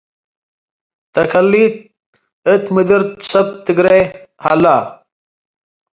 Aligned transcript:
ተከሊ'ት 1.15 1.77
እት 2.51 2.63
ምድር 2.75 3.01
ሰብ 3.29 3.47
ትግሬ 3.65 3.87
ሀለ። 4.45 4.65